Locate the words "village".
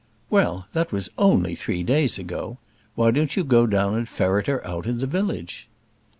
5.05-5.69